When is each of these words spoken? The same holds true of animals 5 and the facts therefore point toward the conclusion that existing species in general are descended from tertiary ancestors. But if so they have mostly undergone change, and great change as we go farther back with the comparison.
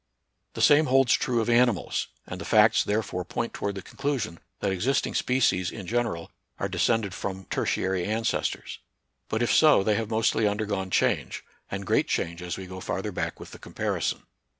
The 0.55 0.63
same 0.63 0.87
holds 0.87 1.13
true 1.13 1.41
of 1.41 1.47
animals 1.47 2.07
5 2.25 2.31
and 2.31 2.41
the 2.41 2.45
facts 2.45 2.83
therefore 2.83 3.23
point 3.23 3.53
toward 3.53 3.75
the 3.75 3.83
conclusion 3.83 4.39
that 4.59 4.71
existing 4.71 5.13
species 5.13 5.69
in 5.69 5.85
general 5.85 6.31
are 6.57 6.67
descended 6.67 7.13
from 7.13 7.45
tertiary 7.51 8.03
ancestors. 8.05 8.79
But 9.29 9.43
if 9.43 9.53
so 9.53 9.83
they 9.83 9.93
have 9.93 10.09
mostly 10.09 10.47
undergone 10.47 10.89
change, 10.89 11.43
and 11.69 11.85
great 11.85 12.07
change 12.07 12.41
as 12.41 12.57
we 12.57 12.65
go 12.65 12.79
farther 12.79 13.11
back 13.11 13.39
with 13.39 13.51
the 13.51 13.59
comparison. 13.59 14.23